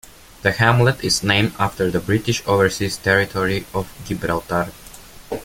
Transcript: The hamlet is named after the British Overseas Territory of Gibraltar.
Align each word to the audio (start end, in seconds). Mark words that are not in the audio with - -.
The 0.41 0.53
hamlet 0.53 1.03
is 1.03 1.21
named 1.21 1.53
after 1.59 1.91
the 1.91 1.99
British 1.99 2.41
Overseas 2.47 2.97
Territory 2.97 3.67
of 3.71 3.87
Gibraltar. 4.03 4.71